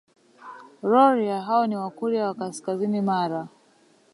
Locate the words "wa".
2.27-2.33